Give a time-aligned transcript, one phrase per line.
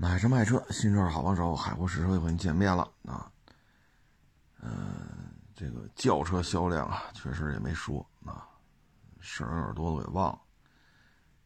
[0.00, 3.28] 买车卖车，新车好帮手，海阔试车又和你见面了啊。
[4.62, 4.70] 嗯，
[5.56, 8.46] 这个轿车销量啊，确实也没说啊，
[9.18, 10.38] 事儿有点多，都给忘了。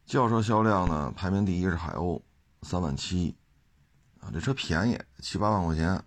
[0.05, 2.21] 轿车销量呢，排名第一是海鸥，
[2.61, 3.35] 三万七
[4.19, 5.99] 啊，这车便宜，七八万块钱，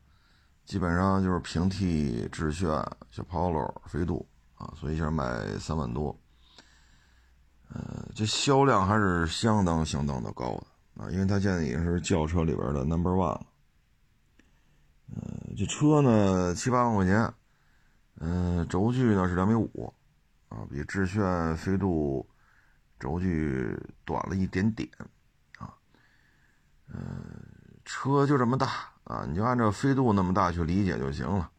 [0.64, 2.68] 基本上就是平替致炫、
[3.10, 4.24] 小 Polo、飞度
[4.54, 6.16] 啊，所以一下卖三万多。
[7.70, 10.66] 呃，这销量还是相当相当的高的。
[10.96, 13.46] 啊，因为它现在已经是轿车里边的 number one 了。
[15.14, 17.32] 呃，这车呢七八万块钱，
[18.19, 19.92] 嗯，轴距呢是两米五，
[20.48, 22.27] 啊，比致炫、飞度
[22.98, 24.88] 轴距短了一点点，
[25.59, 25.74] 啊，
[26.88, 26.98] 嗯，
[27.84, 31.50] 车就这么大啊，你就按照飞度那么大去理解就行了。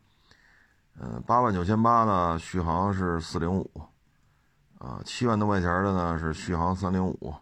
[0.99, 3.69] 嗯，八万九千八呢，续航是四零五，
[4.79, 7.33] 啊，七万多块钱的呢是续航三零五。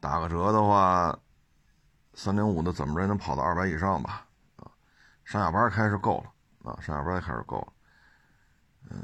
[0.00, 1.18] 打个折的话，
[2.14, 4.26] 三零五的怎么着也能跑到二百以上吧？
[4.56, 4.70] 啊，
[5.24, 7.72] 上下班开是够了啊，上下班开始够了。
[8.90, 9.02] 嗯，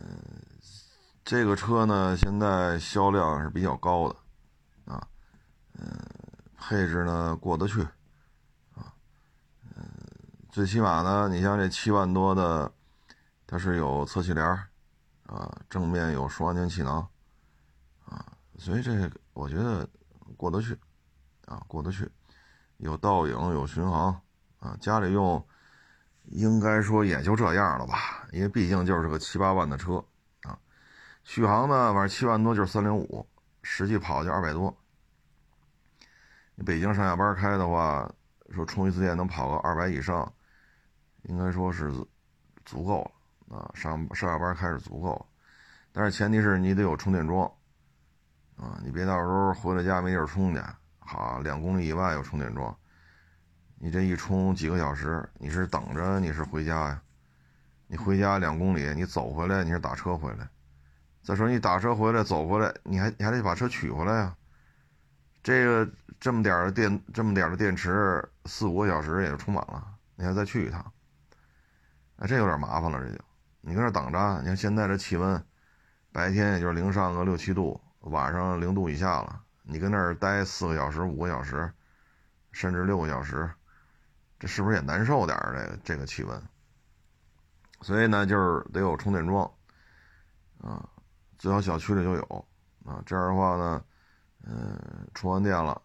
[1.25, 5.05] 这个车呢，现在销量是比较高的啊，
[5.73, 5.89] 嗯，
[6.57, 7.83] 配置呢过得去
[8.75, 8.95] 啊，
[9.75, 9.85] 嗯，
[10.51, 12.73] 最起码呢，你像这七万多的，
[13.49, 14.47] 它是有侧气帘
[15.27, 17.05] 啊，正面有双安全气囊
[18.07, 18.25] 啊，
[18.59, 19.89] 所以这个我觉得。
[20.37, 20.77] 过得去，
[21.47, 22.11] 啊，过得去，
[22.79, 24.21] 有倒影，有巡航，
[24.59, 25.47] 啊，家里用，
[26.25, 30.05] 应该说也就这样了吧，因为毕竟就是个七八万的车，
[30.43, 30.59] 啊，
[31.23, 33.27] 续航呢，反正七万多就是三零五，
[33.63, 34.75] 实际跑就二百多。
[36.55, 38.11] 你北京上下班开的话，
[38.51, 40.33] 说充一次电能跑个二百以上，
[41.25, 41.93] 应该说是
[42.65, 43.03] 足够
[43.49, 45.27] 了，啊，上上下班开是足够，
[45.93, 47.51] 但是前提是你得有充电桩。
[48.57, 50.61] 啊，你别到时候回了家没地儿充去，
[51.05, 52.75] 好，两公里以外有充电桩，
[53.79, 57.03] 你这一充几个小时，你是等着你是回家呀？
[57.87, 60.49] 你回家两公里，你走回来你是打车回来？
[61.23, 64.35] 再说你打车回来走回来，你还你还得把车取回来呀？
[65.43, 69.87] 这个这么点的电，这么点的电池，四五个小时也就充满了，
[70.17, 70.93] 你还再去一趟，
[72.17, 73.23] 哎，这有点麻烦了，这就
[73.61, 75.45] 你搁这等着，你看现在这气温，
[76.13, 77.79] 白天也就是零上个六七度。
[78.01, 81.73] 晚上零度以下了，你跟那儿待四个小时、五个小时，
[82.53, 83.51] 甚至六个小时，
[84.39, 85.55] 这是不是也难受点儿？
[85.55, 86.43] 这个这个气温，
[87.81, 89.51] 所以呢，就是得有充电桩，
[90.61, 90.87] 啊，
[91.39, 92.49] 最好小区里就有，
[92.85, 93.85] 啊，这样的话呢，
[94.45, 95.81] 嗯，充完电了，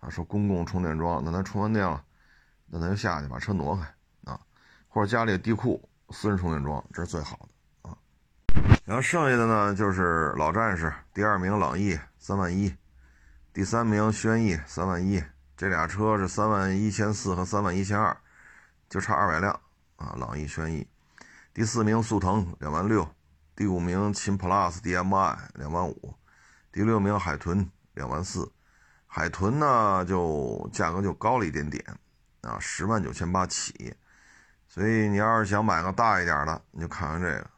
[0.00, 2.04] 啊，说公共充电桩，那咱充完电了，
[2.66, 3.82] 那咱就下去把车挪开，
[4.24, 4.40] 啊，
[4.88, 7.38] 或者家里地库私人充电桩，这是最好
[7.82, 7.96] 的啊。
[8.84, 12.74] 然后剩下的呢，就是老战士，第二名朗逸三万一，
[13.56, 15.24] 第三名轩逸三万一，
[15.56, 18.14] 这俩车是三万一千四和三万一千二，
[18.90, 19.50] 就差二百辆
[19.96, 20.14] 啊。
[20.18, 20.86] 朗逸、轩逸，
[21.54, 23.08] 第四名速腾两万六，
[23.54, 26.14] 第五名秦 PLUS DM-i 两万五，
[26.70, 28.52] 第六名海豚两万四，
[29.06, 31.82] 海豚呢就价格就高了一点点
[32.42, 33.96] 啊，十万九千八起，
[34.68, 37.50] 所以你要是想买个大一点的，你就看看这个。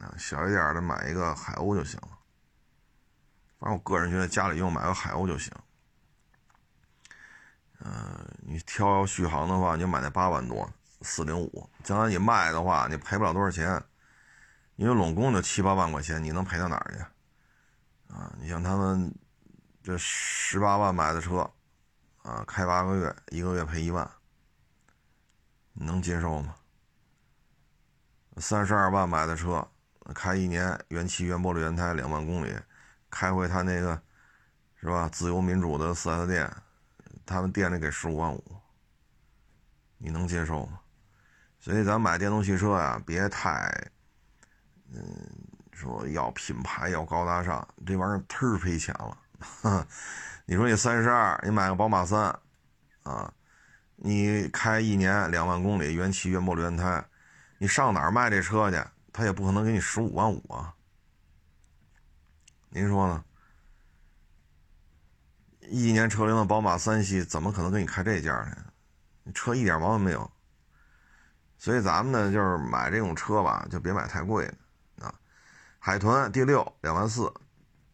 [0.00, 2.17] 啊，小一点的买一个海鸥就行了。
[3.58, 5.52] 反正我个人觉得家里用买个海鸥就行。
[7.80, 10.68] 嗯，你挑续航的话，你买那八万多
[11.02, 11.70] 四零五。
[11.82, 13.82] 将来你卖的话，你赔不了多少钱，
[14.76, 18.14] 因为拢共就七八万块钱，你能赔到哪儿去？
[18.14, 19.14] 啊，你像他们
[19.82, 21.50] 这十八万买的车，
[22.22, 24.10] 啊，开八个月，一个月赔一万，
[25.72, 26.54] 能接受吗？
[28.38, 29.66] 三十二万买的车。
[30.14, 32.58] 开一年原漆原玻璃原胎两万公里，
[33.10, 34.00] 开回他那个
[34.80, 35.08] 是吧？
[35.12, 36.50] 自由民主的四 S 店，
[37.26, 38.42] 他们店里给十五万五，
[39.96, 40.78] 你能接受吗？
[41.58, 43.70] 所以咱买电动汽车呀，别太
[44.92, 45.02] 嗯
[45.72, 49.18] 说要品牌要高大上，这玩意儿忒赔钱了。
[50.46, 52.36] 你说你三十二，你买个宝马三
[53.02, 53.32] 啊，
[53.96, 57.04] 你开一年两万公里原漆原玻璃原胎，
[57.58, 58.82] 你上哪儿卖这车去？
[59.12, 60.72] 他也不可能给你十五万五啊！
[62.70, 63.24] 您说呢？
[65.70, 68.72] 一年车龄的宝马三系怎么可能给你开这价呢？
[69.24, 70.30] 你车一点毛病没有。
[71.56, 75.14] 所以咱们呢，就是买这种车吧，就别买太贵的啊。
[75.78, 77.32] 海豚第六两万四，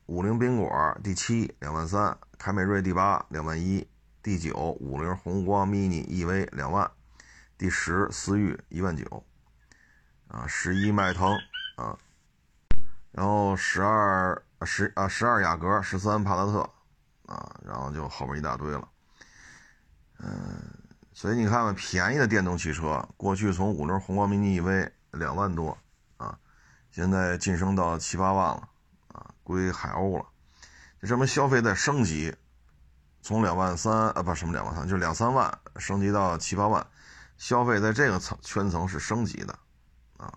[0.07, 3.89] 五菱缤果第七两万三，凯美瑞第八两万一，
[4.23, 6.91] 第九五菱宏光 mini EV 两万，
[7.57, 9.25] 第十思域一万九。
[10.29, 11.39] 啊，十一迈腾
[11.77, 11.97] 啊，
[13.13, 16.71] 然后十二十啊十二雅阁，十三帕萨特
[17.27, 18.89] 啊，然后就后面一大堆了。
[20.19, 20.73] 嗯，
[21.13, 25.77] 所以你看看便宜的电动汽车，过去从五菱宏光 mini EV 两万多
[26.17, 26.39] 啊，
[26.91, 28.69] 现在晋升到七八万了
[29.09, 30.27] 啊，归海鸥了，
[31.03, 32.35] 就这么消费在升级，
[33.21, 36.87] 从两万三啊不什么两万三，就两三万升级到七八万，
[37.37, 39.59] 消费在这个层圈层是升级的
[40.17, 40.33] 啊。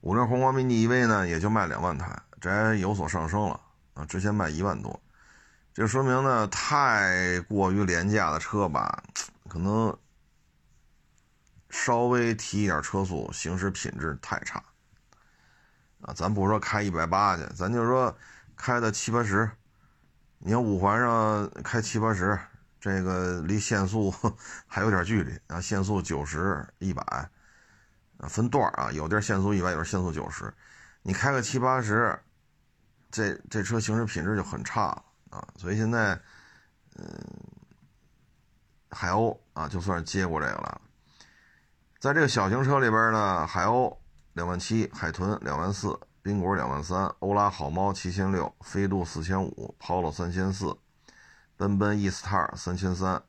[0.00, 3.60] 五菱宏光 mini EV 呢也就卖两万台，这有所上升了
[3.94, 5.00] 啊，之前卖一万多。
[5.72, 9.00] 这说明呢，太过于廉价的车吧，
[9.48, 9.96] 可能
[11.70, 14.60] 稍微提一点车速，行驶品质太差
[16.00, 16.12] 啊！
[16.14, 18.12] 咱不说开一百八去，咱就说
[18.56, 19.48] 开的七八十，
[20.38, 22.36] 你看五环上开七八十，
[22.80, 24.12] 这个离限速
[24.66, 27.30] 还有点距离啊，限速九十、一百，
[28.28, 30.52] 分段啊，有地限速一百，有地限速九十，
[31.02, 32.20] 你开个七八十，
[33.12, 35.00] 这这车行驶品质就很差。
[35.30, 36.18] 啊，所以现在，
[36.96, 37.06] 嗯，
[38.90, 40.80] 海鸥啊，就算是接过这个了。
[42.00, 43.96] 在这个小型车里边呢，海鸥
[44.32, 50.76] 两万七，海豚两万四，宾果两万三，欧拉好猫七千六，飞度四千五，Polo 三千四，
[51.56, 53.22] 奔奔 E-Star 三千三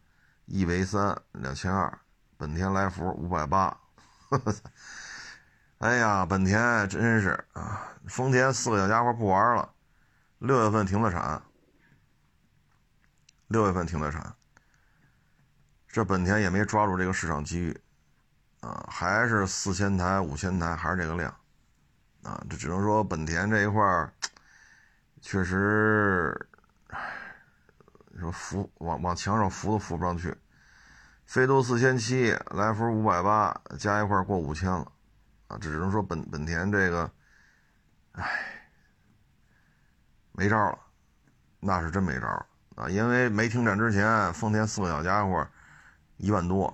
[0.48, 2.00] ，E 维三两千二，
[2.36, 3.78] 本田来福五百八。
[5.80, 9.73] 哎呀，本田真是啊，丰田四个小家伙不玩了，
[10.44, 11.42] 六月份停的产。
[13.48, 14.36] 六月份停的产，
[15.88, 17.82] 这本田也没抓住这个市场机遇，
[18.62, 21.32] 啊，还是四千台、五千台，还是这个量，
[22.24, 24.12] 啊，这只能说本田这一块儿
[25.22, 26.50] 确实，
[28.20, 30.36] 说扶往往墙上扶都扶不上去。
[31.26, 34.92] 飞度四千七，来福五百八，加一块过五千了，
[35.48, 37.12] 啊，只能说本本田这个，
[38.14, 38.53] 唉，
[40.34, 40.78] 没招了，
[41.60, 42.46] 那是真没招了。
[42.76, 45.48] 啊，因为没停产之前，丰田四个小家伙
[46.18, 46.74] 一万多，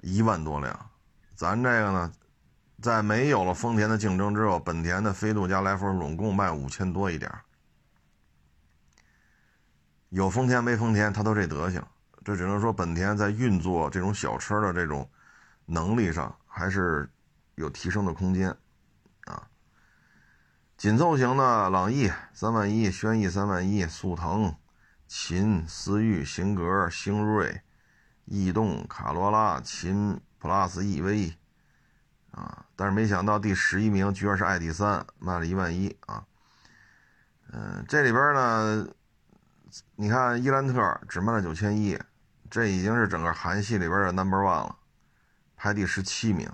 [0.00, 0.90] 一万多辆。
[1.34, 2.12] 咱这个呢，
[2.80, 7.30] 在没有了丰田的竞争之后，本田的飞度加来福总共卖五千多一点。
[10.08, 11.84] 有丰田没丰田，它都这德行。
[12.24, 15.08] 这只能说本田在运作这种小车的这种
[15.66, 17.08] 能力上，还是
[17.56, 18.56] 有提升的空间。
[20.78, 24.54] 紧凑型的朗逸三万一，轩逸三万一，速腾。
[25.08, 27.62] 秦、思域、型格、星锐、
[28.26, 31.34] 逸动、卡罗拉、秦 Plus EV，
[32.30, 36.24] 啊，但是没想到第十一名居然是 ID 三，卖了一万一啊。
[37.50, 38.86] 嗯，这里边呢，
[39.96, 41.98] 你看伊兰特只卖了九千一，
[42.48, 44.76] 这已经是整个韩系里边的 Number One 了，
[45.56, 46.48] 排第十七名。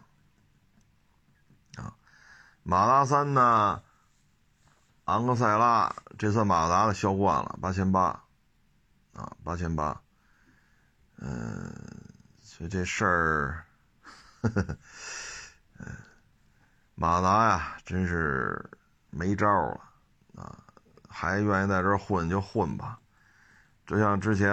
[1.77, 1.93] 啊，
[2.63, 3.83] 马达三呢，
[5.05, 8.21] 昂克赛拉这算马达的销冠了，八千八。
[9.15, 10.03] 啊，八千八，
[11.19, 11.73] 嗯，
[12.41, 13.65] 所以这事儿，
[14.43, 14.77] 嗯，
[16.97, 18.69] 马达呀，真是
[19.11, 19.81] 没招了
[20.35, 20.59] 啊！
[21.09, 22.99] 还愿意在这混就混吧。
[23.87, 24.51] 就像之前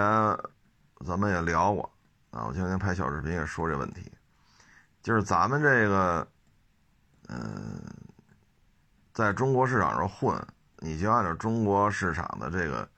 [1.04, 1.92] 咱们也聊过
[2.30, 4.12] 啊，我前两天拍小视频也说这问题，
[5.02, 6.24] 就是咱们这个，
[7.28, 7.82] 嗯，
[9.12, 10.46] 在中国市场上混，
[10.78, 12.88] 你就按照中国市场的这个。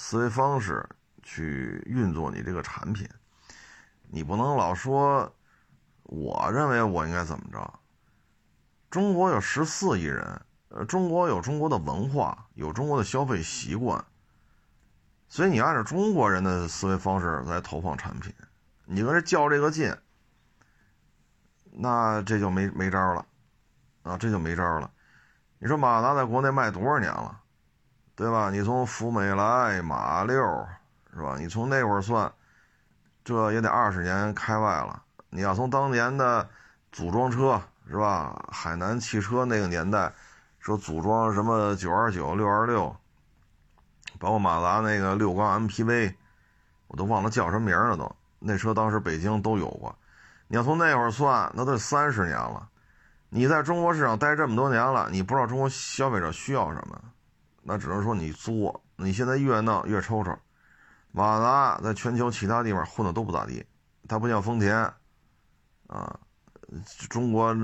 [0.00, 0.88] 思维方式
[1.24, 3.04] 去运作你这个产品，
[4.06, 5.34] 你不能老说，
[6.04, 7.80] 我认为我应该怎么着。
[8.88, 14.04] 中国有十四亿人，呃，中国有中国的文化，有中国的消费习惯，
[15.28, 18.32] 所以你按照中国人的思维方式来投放产品，
[18.84, 19.92] 你跟这较这个劲，
[21.72, 23.26] 那这就没没招了，
[24.04, 24.88] 啊，这就没招了。
[25.58, 27.40] 你说马达在国内卖多少年了？
[28.14, 28.50] 对吧？
[28.50, 30.34] 你从福美来、马六，
[31.14, 31.36] 是吧？
[31.38, 32.32] 你从那会儿算，
[33.24, 35.02] 这也得二十年开外了。
[35.30, 36.48] 你要从当年的
[36.90, 38.44] 组装车，是吧？
[38.50, 40.12] 海南汽车那个年代，
[40.58, 42.96] 说组装什么九二九、六二六，
[44.18, 46.14] 包括马达那个六缸 MPV，
[46.88, 48.16] 我都忘了叫什么名了都。
[48.40, 49.94] 那车当时北京都有过。
[50.46, 52.68] 你要从那会儿算，那都三十年了。
[53.30, 57.00] 你在中国市场待这么多年了，你不知道中国消费者需要什么？
[57.62, 60.36] 那只能说你作，你现在越闹越抽抽。
[61.10, 63.64] 马达在全球其他地方混的都不咋地，
[64.08, 64.76] 它不像丰田，
[65.86, 66.18] 啊，
[67.08, 67.54] 中国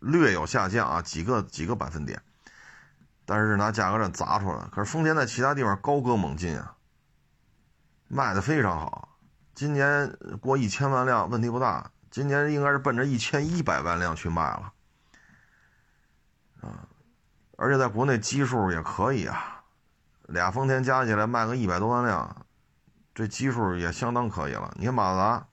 [0.00, 2.20] 略有下降啊，几个几个百分点，
[3.24, 6.74] 但是拿价格战砸出来可是丰田在其他地方高歌猛进啊，
[8.08, 9.16] 卖的非常好，
[9.54, 14.72] 今年过一千万辆问题不大，今年应该是奔着一千一百万辆去卖了，
[16.60, 16.88] 啊。
[17.56, 19.62] 而且在国内基数也可以啊，
[20.28, 22.46] 俩丰田加起来卖个一百多万辆，
[23.14, 24.72] 这基数也相当可以了。
[24.78, 25.46] 你看马自达，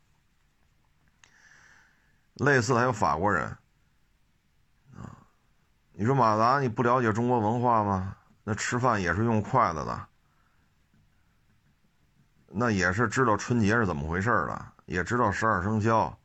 [2.46, 3.46] 类似的还有法国人，
[4.96, 5.18] 啊，
[5.94, 8.16] 你说马自达你不了解中国文化吗？
[8.44, 10.08] 那吃饭也是用筷子的，
[12.46, 16.16] 那也是知道春节是怎么回事的，也知道十二生肖，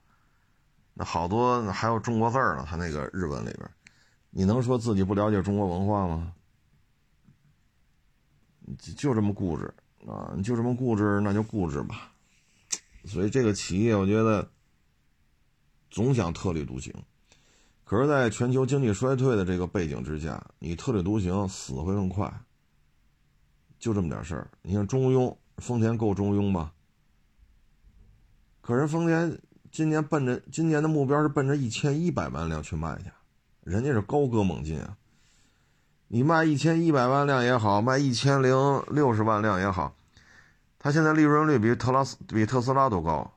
[1.04, 2.64] 好多还有中国字呢。
[2.66, 3.70] 他那个日文里边，
[4.30, 6.32] 你能说自己不了解中国文化吗？
[8.96, 9.72] 就这么固执
[10.06, 10.32] 啊！
[10.44, 12.12] 就这么固执，那就固执吧。
[13.04, 14.48] 所以这个企业，我觉得
[15.90, 16.94] 总想特立独行。
[17.84, 22.32] 可是，在全球经济衰退的这个背景之下，你特立独行死会更快。
[23.80, 24.48] 就这么点事儿。
[24.62, 26.70] 你看中庸，丰田够中庸吗？
[28.60, 29.40] 可是丰田
[29.70, 33.10] 今年奔着今年的目标是奔着一千一百万辆去卖去，
[33.62, 34.96] 人家是高歌猛进啊。
[36.08, 39.94] 你卖一千一百万辆也好，卖一千零六十万辆也好，
[40.78, 43.32] 它现在利润率比特拉斯比特斯拉都高。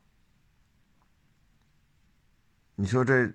[2.76, 3.32] 你说这，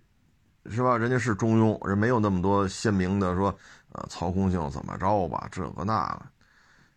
[0.68, 0.98] 是吧？
[0.98, 3.56] 人家是中庸，人没有那么多鲜明的说，
[3.92, 6.26] 呃，操控性怎么着吧，这个那个。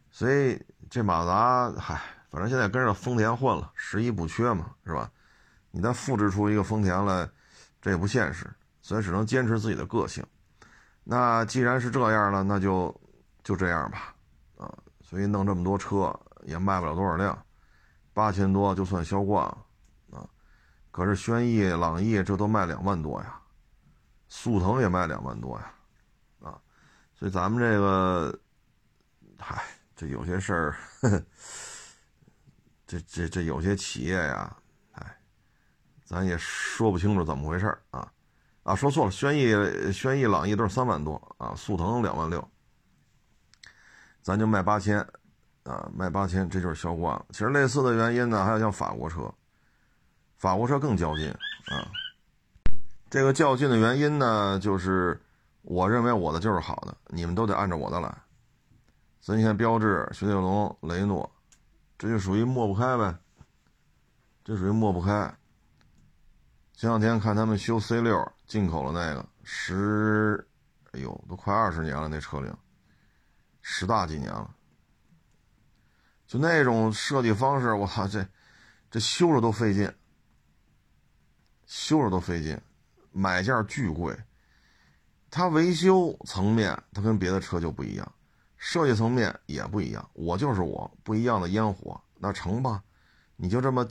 [0.10, 5.12] 所以这马达，嗨，反正现在跟着丰田混了，十一不缺嘛，是吧？
[5.72, 7.28] 你再复制出一个丰田来，
[7.82, 8.46] 这也不现实，
[8.82, 10.24] 所以只能坚持自己的个性。
[11.04, 12.94] 那既然是这样了，那就
[13.44, 14.14] 就这样吧，
[14.58, 16.14] 啊，所以弄这么多车
[16.44, 17.46] 也卖不了多少辆，
[18.14, 20.30] 八千多就算销冠了，啊，
[20.92, 23.40] 可是轩逸、朗逸这都卖两万多呀，
[24.28, 25.74] 速腾也卖两万多呀，
[26.44, 26.62] 啊，
[27.16, 28.40] 所以咱们这个，
[29.40, 29.64] 嗨，
[29.96, 30.76] 这有些事儿，
[32.86, 34.56] 这这这有些企业呀，
[36.12, 38.12] 咱也说不清楚怎么回事啊。
[38.64, 42.46] 啊，说错了，轩逸、轩逸、朗逸都是三万多啊，速腾两万六，
[44.22, 45.00] 咱就卖八千，
[45.64, 47.26] 啊，卖八千，这就是销冠了。
[47.30, 49.34] 其实类似的原因呢，还有像法国车，
[50.38, 51.32] 法国车更较劲
[51.68, 51.88] 啊。
[53.10, 55.20] 这个较劲的原因呢，就是
[55.62, 58.16] 我认为我的就是好的，你们都得按照我的来。
[59.22, 61.28] 所以你看，标致、雪铁龙、雷诺，
[61.98, 63.16] 这就属于抹不开呗，
[64.44, 65.34] 这属于抹不开。
[66.82, 68.28] 前两天看他们修 C 六。
[68.48, 70.44] 进口了那个十，
[70.94, 72.52] 哎呦，都快二十年了，那车龄
[73.62, 74.50] 十大几年了。
[76.26, 78.28] 就那种设计方式，我操，这
[78.90, 79.94] 这修着都费劲，
[81.68, 82.60] 修着都费劲，
[83.12, 84.18] 买件巨贵。
[85.30, 88.12] 它维修层面，它跟别的车就不一样，
[88.58, 90.10] 设计层面也不一样。
[90.14, 92.84] 我就是我，不一样的烟火，那成吧？
[93.36, 93.88] 你就这么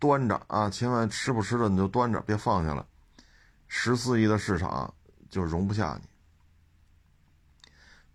[0.00, 2.84] 端着啊，千万吃不吃的你就端着，别放下了。
[3.68, 4.92] 十四亿的市场
[5.28, 6.08] 就容不下你，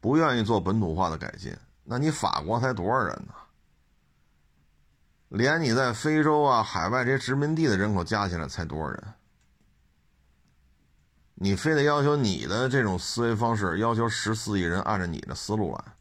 [0.01, 1.55] 不愿意做本土化的改进。
[1.83, 3.33] 那你法国才多少人呢？
[5.29, 9.13] 连你在非洲啊、海外这些殖民地的人口加起来才多少人？
[11.35, 15.93] 你非得要求你的这种思维方式，要求十四亿人按照你的思路来，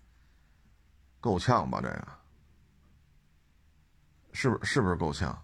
[1.21, 1.81] 够呛吧？
[1.81, 2.09] 这个
[4.33, 5.37] 是不是是不是够呛？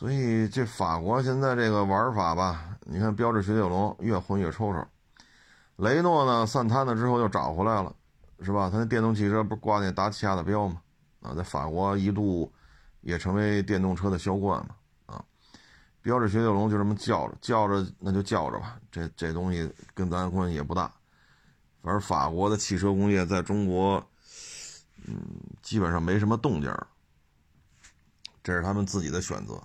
[0.00, 4.82] 所以这法国现在这个玩法吧，你看标致雪铁龙越混越抽抽，
[5.76, 7.94] 雷诺呢散摊了之后又找回来了，
[8.40, 8.70] 是吧？
[8.70, 10.80] 他那电动汽车不是挂那达契亚的标吗？
[11.20, 12.50] 啊，在法国一度
[13.02, 14.74] 也成为电动车的销冠嘛。
[15.04, 15.22] 啊，
[16.00, 18.80] 标致雪铁龙就这么叫着叫着，那就叫着吧。
[18.90, 20.90] 这这东西跟咱关系也不大，
[21.82, 24.02] 反正法国的汽车工业在中国，
[25.04, 25.20] 嗯，
[25.60, 26.74] 基本上没什么动静
[28.42, 29.62] 这是他们自己的选择。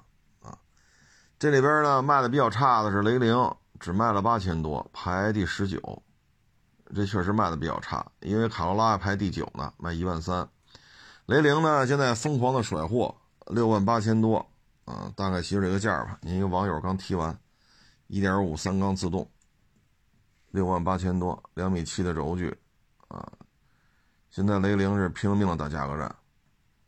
[1.38, 3.36] 这里边呢，卖的比较差的是雷凌，
[3.80, 6.02] 只卖了八千多，排第十九。
[6.94, 10.48] 这确实卖的比较差，因为卡罗拉排第九呢，卖一万三。
[11.26, 13.14] 雷凌呢，现在疯狂的甩货，
[13.48, 14.38] 六万八千多，
[14.86, 16.18] 啊，大概其实这个价吧。
[16.22, 17.38] 您一个网友刚提完，
[18.08, 19.30] 一点五三缸自动，
[20.52, 22.56] 六万八千多，两米七的轴距，
[23.10, 23.28] 啊，
[24.30, 26.06] 现在雷凌是拼了命的打价格战，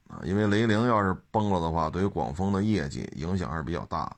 [0.07, 4.15] 啊，因为雷凌要是崩了的话，对于广丰的业绩影响还是比较大的。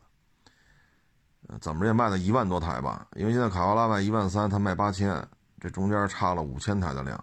[1.60, 5.28] 怎么着也卖了一万多台吧，因为现在卡罗拉卖一万三，它卖八千，
[5.60, 7.22] 这中间差了五千台的量，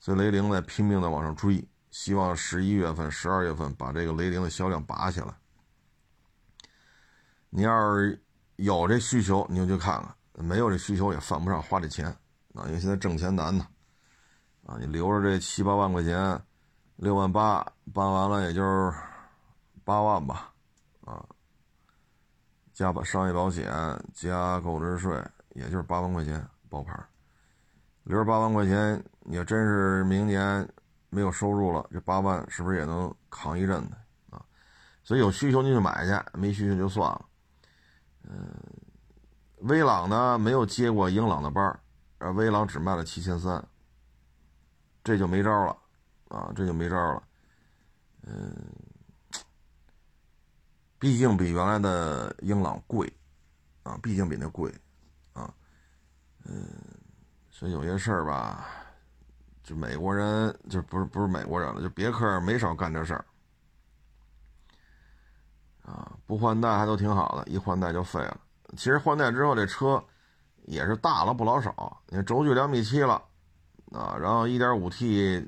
[0.00, 5.28] 所以雷凌在拼命的往上追，希望十一月份、十二月份把这个雷凌的销量拔起来。
[7.50, 8.20] 你要是
[8.56, 12.06] 有这需求，你就去看看；没有这需求，也犯不上花这钱
[12.54, 13.66] 啊，因为现在挣钱难呐。
[14.66, 16.42] 啊，你留着这七八万块钱，
[16.96, 18.92] 六万八办完了，也就是
[19.84, 20.52] 八万吧，
[21.04, 21.24] 啊。
[22.76, 23.72] 加把商业保险
[24.12, 25.18] 加购置税，
[25.54, 26.92] 也就是八万块钱包牌
[28.02, 30.68] 留着八万块钱，你要真是明年
[31.08, 33.96] 没有收入了，这八万是不是也能扛一阵子
[34.28, 34.44] 啊？
[35.02, 37.24] 所以有需求你就买去，没需求就算了。
[38.24, 38.54] 嗯，
[39.60, 41.64] 威朗呢没有接过英朗的班
[42.18, 43.66] 儿，威朗只卖了七千三，
[45.02, 45.74] 这就没招了
[46.28, 47.22] 啊，这就没招了。
[48.26, 48.54] 嗯，
[50.98, 53.12] 毕竟比原来的英朗贵
[53.82, 54.72] 啊，毕竟比那贵
[55.32, 55.52] 啊，
[56.44, 56.66] 嗯，
[57.50, 58.66] 所以有些事儿吧。
[59.62, 63.24] 就美国人就不是不是美国人了，就别克没少干这事儿，
[65.82, 68.40] 啊，不换代还都挺好的，一换代就废了。
[68.76, 70.00] 其实换代之后这车
[70.66, 73.20] 也是大了不老少，你看轴距两米七了，
[73.90, 75.44] 啊，然后一点五 T，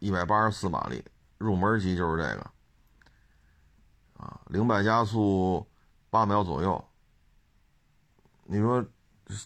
[0.00, 1.02] 一百八十四马力，
[1.38, 2.50] 入门级就是这个，
[4.52, 5.66] 零百加速
[6.10, 6.84] 八秒左右，
[8.44, 8.84] 你说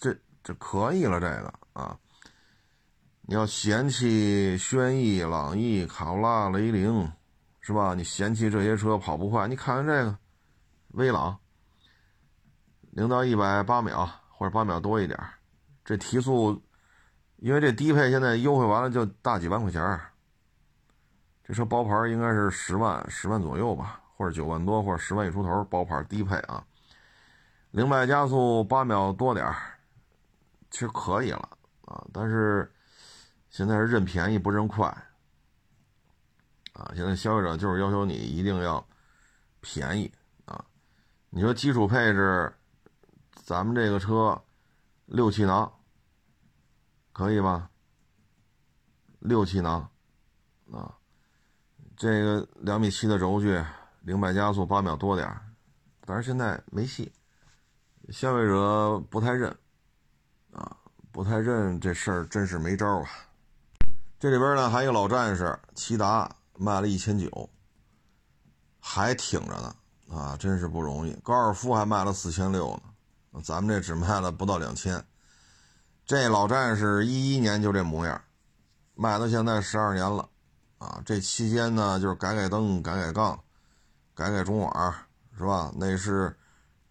[0.00, 1.96] 这这可以了，这个啊。
[3.20, 7.08] 你要嫌弃轩逸、朗逸、卡罗拉、雷凌，
[7.60, 7.94] 是吧？
[7.94, 10.18] 你嫌弃这些车跑不快，你看看这个
[10.88, 11.38] 威朗，
[12.90, 15.16] 零到一百八秒或者八秒多一点，
[15.84, 16.60] 这提速，
[17.36, 20.00] 因为这低配现在优惠完了就大几万块钱
[21.44, 26.64] 这车包牌应该是十万十万左右吧，或者九万多，或者十万一出头包牌低配啊，
[27.70, 29.56] 零百加速八秒多点儿
[30.70, 31.48] 其实可以了
[31.82, 32.72] 啊，但是。
[33.48, 34.86] 现在是认便宜不认快，
[36.74, 36.92] 啊！
[36.94, 38.86] 现在消费者就是要求你一定要
[39.62, 40.12] 便宜
[40.44, 40.62] 啊！
[41.30, 42.52] 你说基础配置，
[43.32, 44.38] 咱们这个车
[45.06, 45.72] 六气囊
[47.14, 47.70] 可以吧？
[49.20, 49.88] 六气囊
[50.70, 50.94] 啊，
[51.96, 53.64] 这个两米七的轴距，
[54.06, 55.28] 零百加速八秒多点
[56.04, 57.10] 但是现在没戏，
[58.10, 59.50] 消费者不太认
[60.52, 60.76] 啊，
[61.10, 63.08] 不太认这事儿，真是没招啊！
[64.20, 67.50] 这里边呢还有一个老战士，骐达卖了一千九，
[68.78, 69.74] 还挺着呢
[70.08, 71.12] 啊，真是不容易。
[71.24, 72.80] 高尔夫还卖了四千六
[73.32, 75.04] 呢，咱们这只卖了不到两千。
[76.04, 78.22] 这老战士一一年就这模样，
[78.94, 80.28] 卖到现在十二年了
[80.78, 81.02] 啊。
[81.04, 83.42] 这期间呢就是改改灯、改改杠、
[84.16, 84.94] 改改中网，
[85.36, 85.70] 是吧？
[85.76, 86.34] 内饰，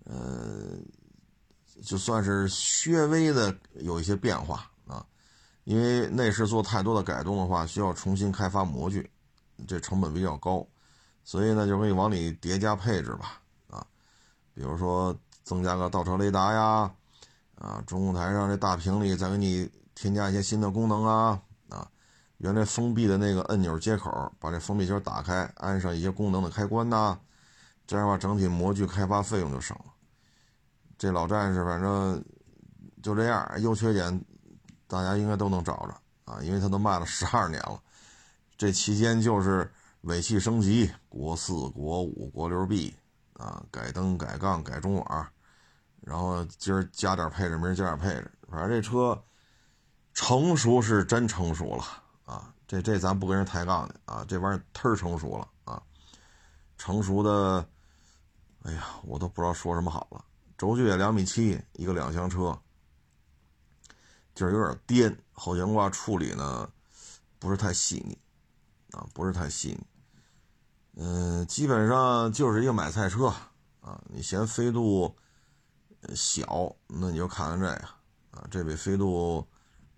[0.04, 0.78] 呃，
[1.84, 2.48] 就算是
[2.88, 5.04] 略微的有一些变化啊。
[5.64, 9.10] 因为内饰做太多的改动的话，需要重新开发模具，
[9.68, 10.66] 这成本比较高，
[11.24, 13.84] 所以呢，就可以往里叠加配置吧，啊，
[14.54, 16.94] 比如说增加个倒车雷达呀，
[17.56, 21.42] 啊，中控台上这大屏里再给你添加一些新的功能，啊，
[22.38, 27.18] 原来封闭的那个按钮接口，把这封闭圈打开，安上一些功能的开关呐，
[27.88, 29.86] 这样的话整体模具开发费用就省了。
[30.98, 32.24] 这老战士反正
[33.02, 34.24] 就这样，优缺点。
[34.88, 37.82] 大家应该都能找着啊，因为它都卖了十二年了，
[38.56, 39.70] 这期间就是
[40.02, 42.96] 尾气升级，国四、国五、国六 B
[43.34, 45.28] 啊，改灯、改杠、改中网，
[46.02, 49.20] 然后今儿加点配置，明儿加点配置，反正这车
[50.14, 51.84] 成熟是真成熟了，
[52.68, 55.82] 这这咱不跟人抬杠的啊，这玩意儿忒成熟了啊，
[56.78, 57.68] 成熟的，
[58.64, 60.24] 哎呀，我都不知道说什么好了，
[60.58, 62.58] 轴距也两米七，一个两厢车。
[64.34, 66.70] 就是有点颠，后悬挂处理呢
[67.40, 68.18] 不是太细腻
[68.92, 69.88] 啊，不是太细腻。
[70.98, 73.28] 嗯，基本上就是一个买菜车
[73.80, 74.02] 啊。
[74.10, 75.16] 你嫌飞度
[76.14, 77.88] 小，那你就看看这个
[78.32, 79.48] 啊，这比飞度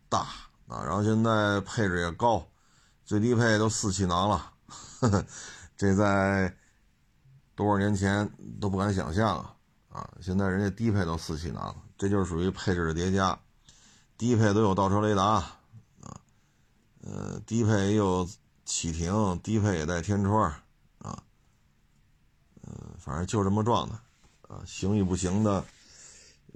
[0.08, 0.19] 大
[0.67, 0.84] 啊。
[0.84, 2.47] 然后现在配置也高，
[3.08, 4.54] 最低配都四气囊了，
[5.78, 6.54] 这在
[7.56, 9.56] 多少年前都不敢想象啊
[9.88, 10.13] 啊！
[10.22, 13.39] 现在人家低配都四气囊了，这就是属于配置的叠加。
[14.17, 16.20] 低配都有倒车雷达，啊，
[17.02, 18.28] 呃，低配也有
[18.65, 20.52] 启停，低配也带天窗，
[20.98, 21.24] 啊，
[22.63, 23.96] 嗯，反正就这么状态，
[24.50, 25.63] 啊，行与不行的，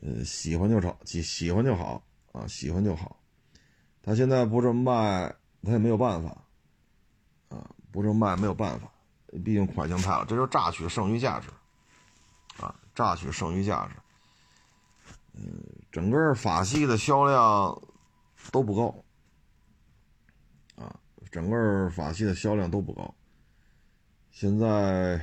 [0.02, 3.22] 呃，喜欢就炒，喜喜欢就好，啊，喜欢就好。
[4.04, 5.34] 他现在不这么卖，
[5.64, 6.41] 他也没有办法，
[7.92, 8.92] 不这么卖没有办法，
[9.44, 11.50] 毕竟款型太了，这就榨取剩余价值，
[12.64, 13.96] 啊，榨取剩余价值。
[15.34, 17.82] 嗯，整个法系的销量
[18.52, 19.04] 都不高
[20.76, 21.00] 啊，
[21.32, 23.14] 整个法系的销量都不高。
[24.32, 25.18] 现在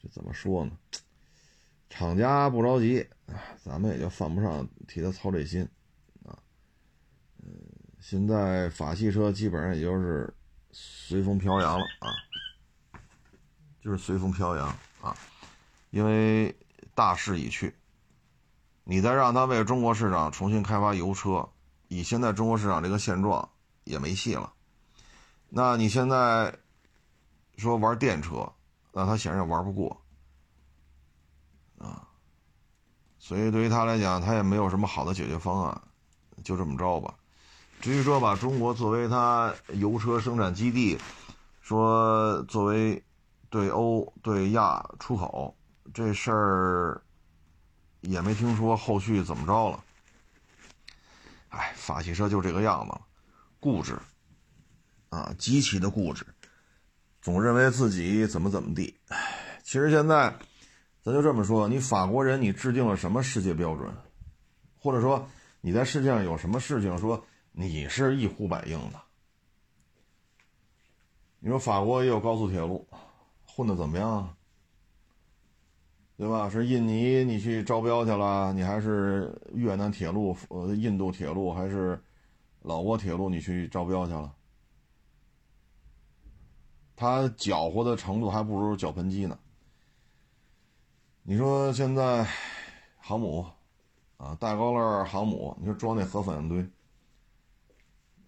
[0.00, 0.72] 这怎么说呢？
[1.88, 3.06] 厂家不着急，
[3.62, 5.62] 咱们也就犯不上替他操这心
[6.24, 6.36] 啊。
[7.38, 7.52] 嗯，
[8.00, 10.34] 现在法系车基本上也就是
[10.76, 12.12] 随风飘扬了啊，
[13.80, 14.66] 就是随风飘扬
[15.00, 15.16] 啊，
[15.90, 16.52] 因为
[16.96, 17.72] 大势已去。
[18.82, 21.48] 你再让他为中国市场重新开发油车，
[21.86, 23.48] 以现在中国市场这个现状，
[23.84, 24.52] 也没戏了。
[25.48, 26.52] 那你现在
[27.56, 28.52] 说玩电车，
[28.92, 30.04] 那他显然也玩不过
[31.78, 32.08] 啊。
[33.20, 35.82] 所以对于他来讲，他也没有什么好的解决方案，
[36.42, 37.14] 就这么着吧。
[37.84, 40.98] 至于说把中国作为它油车生产基地，
[41.60, 43.04] 说作为
[43.50, 45.54] 对欧对亚出口
[45.92, 47.02] 这事儿，
[48.00, 49.84] 也没听说后续怎么着了。
[51.50, 52.98] 哎，法系车就这个样子，
[53.60, 53.98] 固执
[55.10, 56.24] 啊，极其的固执，
[57.20, 58.98] 总认为自己怎么怎么地。
[59.08, 60.34] 哎，其实现在
[61.02, 63.94] 咱就这么说，你法国人，你制定了什么世界标准，
[64.78, 65.28] 或者说
[65.60, 67.22] 你在世界上有什么事情说？
[67.56, 69.00] 你是一呼百应的，
[71.38, 72.84] 你说法国也有高速铁路，
[73.46, 74.36] 混的怎么样？
[76.16, 76.50] 对吧？
[76.50, 82.02] 是印尼你去招标去了，你还是越南铁路、呃印度铁路，还是
[82.62, 84.34] 老挝铁路你去招标去了？
[86.96, 89.38] 他搅和的程度还不如搅盆机呢。
[91.22, 92.28] 你说现在
[92.98, 93.46] 航母
[94.16, 96.68] 啊，大高乐航母，你说装那核反应堆。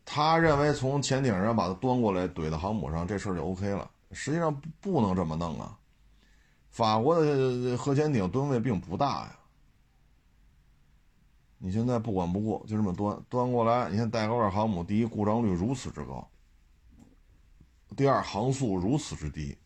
[0.07, 3.91] 他认为从潜艇上把它端过来怼到航母上，这事儿就 OK 了。
[4.13, 5.77] 实际上不能这么弄啊！
[6.71, 9.39] 法国的核潜艇吨位并不大呀。
[11.59, 13.91] 你现在不管不顾，就这么端端过来。
[13.91, 16.27] 你看戴高乐航母，第一故障率如此之高，
[17.97, 19.59] 第二航速如此之低。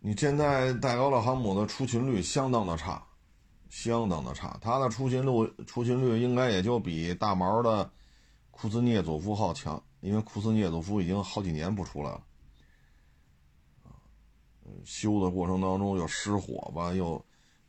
[0.00, 3.04] 你现在戴高乐航母的出勤率相当的差。
[3.68, 7.90] 相当的差，它的出勤率出勤率应该也就比大毛的
[8.50, 12.22] 库兹涅佐夫号强，因为库兹涅佐夫已经好几年不出来了。
[14.84, 17.24] 修的过程当中又失火吧，又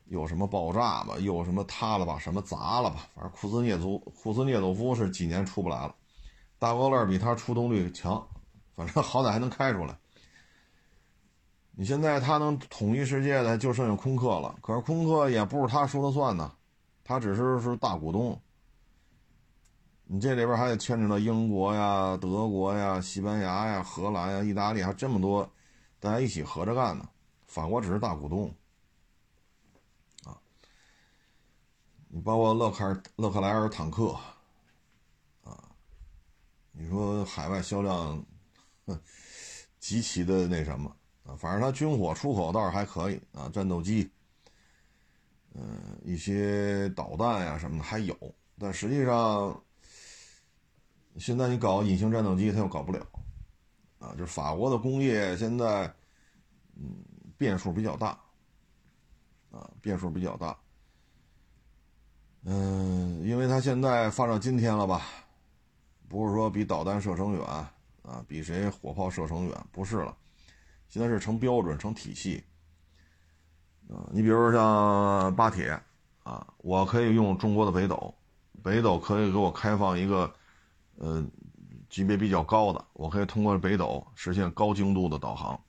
[0.06, 5.96] 有什么爆炸吧，又什么塌了吧，什么砸了吧，反正库兹涅佐库兹涅佐夫是几年出不来了。
[6.58, 8.28] 大高乐比它出动率强，
[8.76, 9.98] 反正好歹还能开出来。
[11.80, 16.54] 你现在他能统一世界的就剩下空客了，可是空客也不是他说了算呢，
[17.06, 18.38] 他只是是大股东。
[20.04, 25.50] 你这里边还得牵扯到英国呀、德国呀、西班牙呀、荷兰呀、意大利，还这么多，
[26.02, 27.08] 大家一起合着干呢。
[27.48, 28.54] 法国只是大股东，
[30.26, 30.36] 啊，
[32.10, 34.20] 你包括勒克尔勒克莱尔坦克，
[35.46, 35.64] 啊，
[36.74, 38.22] 你说海外销量，
[38.86, 39.00] 哼
[39.80, 40.94] 极其的那什么。
[41.38, 44.10] 反正它军火出口倒是还可以啊，战斗机，
[45.54, 48.16] 嗯，一些导弹呀什么的还有，
[48.58, 49.62] 但实际上，
[51.18, 53.06] 现在你搞隐形战斗机，它又搞不了，
[54.00, 55.94] 啊，就是法国的工业现在，
[56.76, 57.04] 嗯，
[57.38, 58.18] 变数比较大，
[59.52, 60.58] 啊，变数比较大，
[62.44, 65.02] 嗯，因为它现在发展今天了吧，
[66.08, 70.18] 不是说比导弹射程远啊，比谁火炮射程远，不是了。
[70.90, 72.44] 现在是成标准、成体系，
[73.90, 75.80] 啊，你比如像巴铁，
[76.24, 78.12] 啊，我可以用中国的北斗，
[78.64, 80.34] 北斗可以给我开放一个，
[80.98, 81.24] 呃，
[81.88, 85.62] 级别比较高的，我可以通过北斗实现高精度的导航，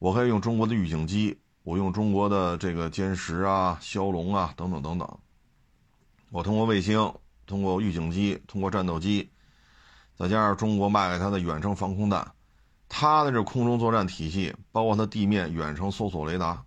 [0.00, 5.18] 我可以用中国的预警机，我用中国的这个歼十啊、枭龙啊等等等等，
[6.30, 7.14] 我通过卫星、
[7.46, 9.30] 通过预警机、通过战斗机，
[10.16, 12.32] 再加上中国卖给他的远程防空弹。
[12.88, 16.64] 它的这空中作战体系，包括它地面远程搜索雷达，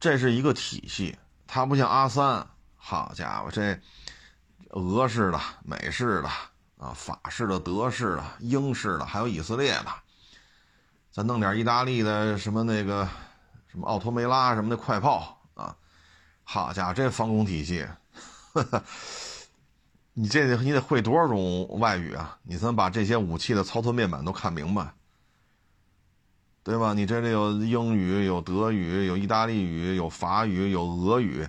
[0.00, 1.16] 这是一个体系。
[1.46, 3.78] 它不像阿三，好家伙，这
[4.70, 6.28] 俄式的、美式的
[6.78, 9.86] 啊、法式的、德式的、英式的，还有以色列的，
[11.10, 13.06] 再弄点意大利的什么那个
[13.66, 15.76] 什么奥托梅拉什么的快炮啊，
[16.42, 17.86] 好家伙，这防空体系，
[20.14, 22.38] 你这得你得会多少种外语啊？
[22.44, 24.94] 你才能把这些武器的操作面板都看明白？
[26.64, 26.94] 对吧？
[26.94, 31.48] 你这里有英语，有德语，有意大利语，有法语，有俄语，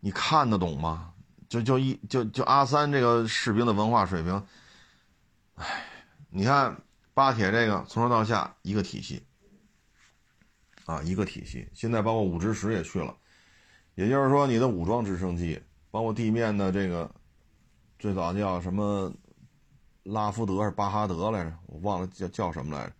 [0.00, 1.14] 你看得懂吗？
[1.48, 4.44] 就就一就就阿三这个士兵的文化水平，
[5.54, 5.84] 哎，
[6.28, 6.76] 你看
[7.14, 9.24] 巴铁这个从上到下一个体系，
[10.84, 11.66] 啊，一个体系。
[11.72, 13.16] 现在包括五直十也去了，
[13.94, 17.10] 也就是说，你的武装直升机，包括地面的这个，
[17.98, 19.10] 最早叫什么
[20.02, 21.56] 拉福德是巴哈德来着？
[21.66, 22.92] 我忘了叫叫什么来着。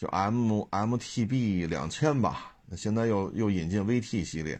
[0.00, 4.58] 就 M MTB 两千吧，那现在又又引进 VT 系列，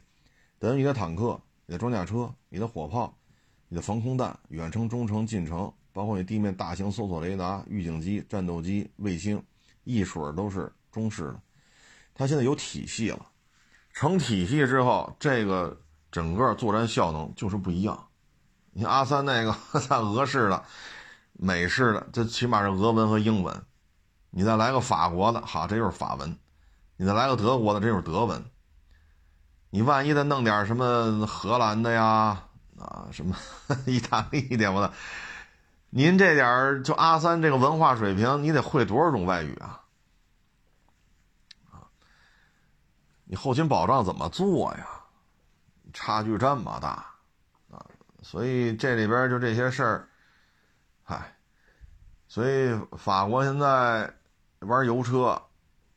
[0.59, 3.17] 等于你的坦克、你的装甲车、你的火炮、
[3.67, 9.43] 你的防空弹、远程、中程、近程，包括你地面大型搜索雷达、预警机、战斗机、卫星，
[9.85, 11.41] 一水都是中式的。
[12.13, 13.25] 它现在有体系了，
[13.95, 15.81] 成体系之后，这个
[16.13, 18.09] 整个作战效能就是不一样。
[18.73, 19.57] 你阿三那个
[20.05, 20.63] 俄式的，
[21.33, 23.65] 美式的，这起码是俄文和英文。
[24.31, 26.31] 你再来个法国的，好，这就是法文；
[26.97, 28.45] 你再来个德国的，这就是德文。
[29.71, 32.45] 你万一再弄点什么荷兰的呀，
[32.79, 33.37] 啊，什么
[33.87, 34.93] 意大利的我的，
[35.91, 39.83] 您这点就阿三这个文化水平，你得会多少种外语啊？
[41.73, 41.83] 啊，
[43.25, 44.87] 你后勤保障怎么做呀？
[45.93, 47.05] 差距这么大
[47.71, 47.85] 啊！
[48.23, 50.09] 所以这里边就这些事儿，
[51.03, 51.37] 嗨，
[52.29, 54.15] 所以法国现在。
[54.61, 55.41] 玩油车，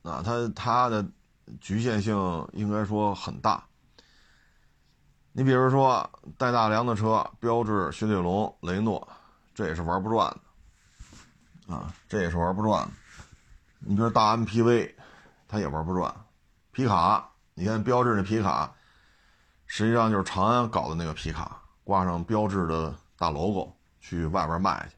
[0.03, 1.05] 啊，它它的
[1.59, 2.15] 局限性
[2.53, 3.63] 应该说很大。
[5.33, 9.05] 你比如说带大梁的车，标致、雪铁龙、雷诺，
[9.53, 10.33] 这也是玩不转
[11.67, 12.91] 的，啊，这也是玩不转的。
[13.79, 14.93] 你比如大 MPV，
[15.47, 16.13] 它也玩不转。
[16.71, 18.73] 皮卡，你看标致的皮卡，
[19.67, 24.95] 实际上就是长安搞的那个皮卡，挂上标志的大 logo 去外边卖去，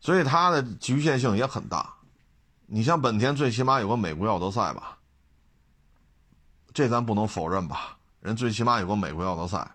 [0.00, 1.93] 所以它的局限性也很大。
[2.66, 4.98] 你像本田，最起码有个美国奥德赛吧，
[6.72, 7.98] 这咱不能否认吧？
[8.20, 9.70] 人最起码有个美国奥德赛。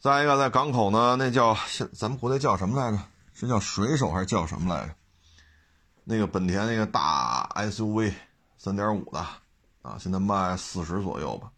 [0.00, 1.56] 再一个，在港口呢，那叫
[1.92, 3.02] 咱们国内叫什么来着？
[3.32, 4.94] 是叫水手还是叫什么来着？
[6.04, 8.12] 那个本田那个大 SUV，
[8.58, 9.18] 三点五的
[9.82, 11.50] 啊，现在卖四十左右吧。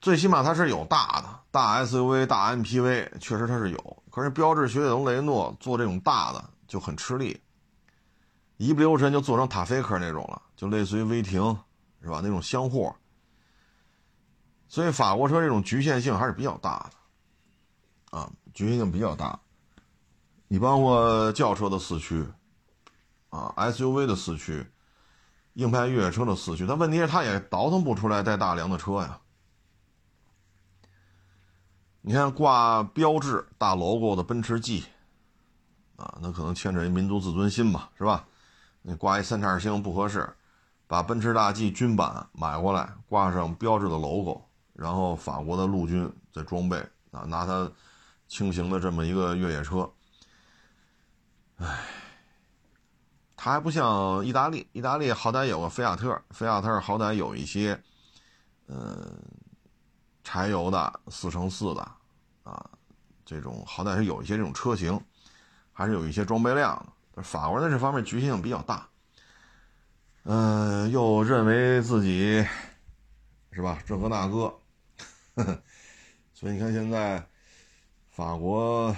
[0.00, 4.02] 最起码它是有大的大 SUV、大 MPV，确实它是有。
[4.10, 6.44] 可是标致、雪铁龙、雷诺做这种大的。
[6.68, 7.40] 就很吃力，
[8.58, 11.58] 一不留神就做成塔菲克那种了，就类似于威霆，
[12.02, 12.20] 是吧？
[12.22, 12.94] 那种厢货。
[14.68, 19.40] 所以法国车这种局限性还是比较大的，啊，局限性比较大。
[20.46, 22.22] 你包括轿车的四驱，
[23.30, 24.66] 啊，SUV 的四驱，
[25.54, 29.18] 硬派越野车的四驱，但问题是它也倒腾不出来带大梁的车呀。
[32.02, 34.84] 你看挂标志大 logo 的奔驰 G。
[35.98, 38.24] 啊，那可能牵扯一民族自尊心吧，是吧？
[38.82, 40.32] 你挂一三叉星不合适，
[40.86, 44.40] 把奔驰大 G 军版买过来，挂上标志的 logo，
[44.72, 46.78] 然后法国的陆军的装备
[47.10, 47.68] 啊，拿它
[48.28, 49.90] 轻型的这么一个越野车，
[51.56, 51.84] 唉，
[53.36, 57.78] 它还不像意大利，意大利好歹有个菲亚特，菲亚特好歹有一些，
[58.68, 59.20] 嗯，
[60.22, 61.82] 柴油的四乘四的
[62.44, 62.70] 啊，
[63.24, 64.98] 这种好歹是有一些这种车型。
[65.78, 66.74] 还是有一些装备量
[67.14, 68.88] 的，法国在这方面局限性比较大，
[70.24, 72.44] 嗯，又认为自己
[73.52, 74.60] 是吧，这个那个，
[76.34, 77.24] 所以你看现在
[78.08, 78.88] 法国，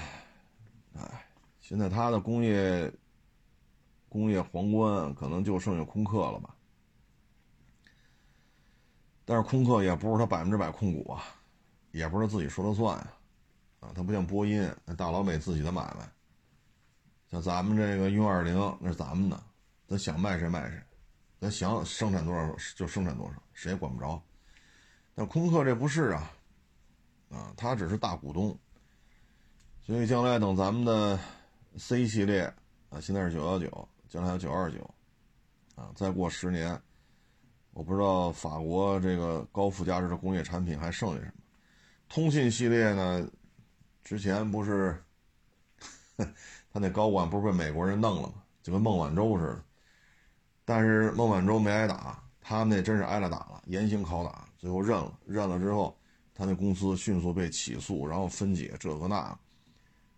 [0.94, 1.26] 哎，
[1.60, 2.90] 现在它的工业
[4.08, 6.54] 工业皇冠可能就剩下空客了吧，
[9.26, 11.22] 但是空客也不是他百分之百控股啊，
[11.90, 13.12] 也不是自己说了算啊，
[13.80, 16.10] 啊，他不像波音那大老美自己的买卖。
[17.30, 19.40] 像咱们这个 U 二零，那是咱们的，
[19.86, 20.82] 咱想卖谁卖谁，
[21.38, 24.20] 咱想生产多少就生产多少，谁也管不着。
[25.14, 26.32] 但空客这不是啊，
[27.28, 28.58] 啊，他只是大股东。
[29.82, 31.18] 所以将来等咱们的
[31.78, 32.42] C 系列
[32.88, 34.94] 啊，现在是九幺九，将来有九二九，
[35.76, 36.80] 啊，再过十年，
[37.70, 41.42] 我不知道法国这个高附加值的工业产品还剩下什么。
[42.08, 43.30] 通信系列呢，
[44.02, 45.00] 之前不是。
[46.72, 48.34] 他那高管不是被美国人弄了吗？
[48.62, 49.64] 就跟孟晚舟似的，
[50.66, 55.18] 但是孟晚舟没挨打，他们那真是挨了打了，严刑拷打，最后认了。
[55.26, 55.96] 认了之后，
[56.34, 59.38] 他那公司迅速被起诉，然后分解，这个那个，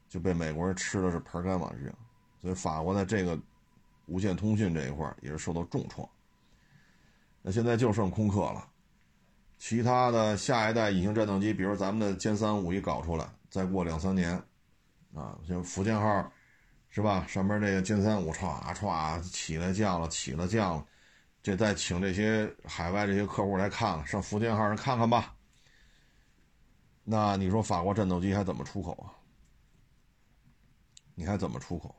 [0.09, 1.93] 就被美国人吃的是盆干碗净。
[2.41, 3.39] 所以法国在这个
[4.07, 6.07] 无线通讯这一块也是受到重创。
[7.41, 8.69] 那现在就剩空客了，
[9.57, 14.35] 其他的下一代隐形战斗机，比如咱们的歼三五一搞出来，再过两三年，
[15.15, 16.31] 啊，像福建号。
[16.95, 17.27] 是吧？
[17.27, 20.87] 上面这个歼三五歘歘起来降了，起了降了，
[21.43, 25.35] 这再请这些海外这些客户来看看，上福建号上看看吧。
[27.03, 29.09] 那你说法国战斗机还怎么出口啊？
[31.15, 31.95] 你还怎么出口？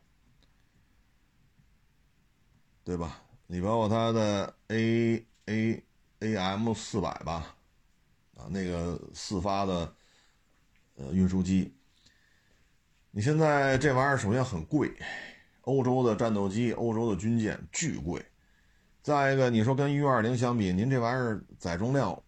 [2.84, 3.19] 对吧？
[3.47, 5.84] 你包括它的 A A
[6.19, 7.56] A M 四百吧，
[8.38, 9.91] 啊，那个四发的
[10.97, 11.73] 呃运输机。
[13.15, 14.91] 你现在这玩意儿首先很贵，
[15.65, 18.19] 欧洲的战斗机、欧洲的军舰巨贵。
[19.04, 22.19] 再一个，你说跟 U 二零相比，您这玩意儿载重量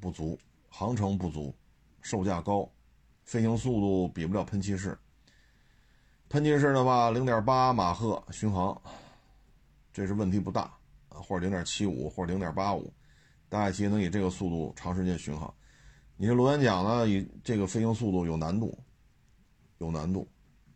[0.00, 1.52] 不足，航程不足，
[2.02, 2.70] 售价高，
[3.24, 4.96] 飞行速度比不了喷气式。
[6.28, 8.80] 喷气式的话，零点八马赫巡航，
[9.92, 10.72] 这是问题不大
[11.08, 12.92] 啊，或者零点七五或者零点八五，
[13.48, 15.52] 大概其能以这个速度长时间巡航。
[16.16, 18.78] 你这螺旋桨呢，以这个飞行速度有难度。
[19.78, 20.28] 有难度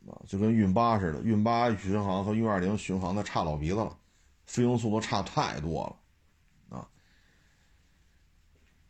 [0.07, 3.97] 啊，就跟运八似的，运八巡航和运二零巡航的差老鼻子了，
[4.47, 5.85] 飞行速度差太多
[6.69, 6.89] 了啊。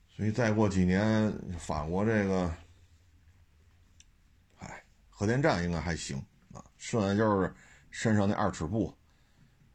[0.08, 2.54] 所以再过几年，法国这个，
[4.58, 6.16] 哎，核电站应该还行
[6.52, 7.54] 啊，剩下就是
[7.90, 8.94] 身上那二尺布，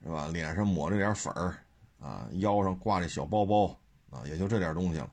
[0.04, 0.28] 是吧？
[0.30, 1.58] 脸上抹着点粉儿
[2.00, 3.68] 啊，腰上挂着小包包
[4.10, 5.12] 啊，也就这点东西了。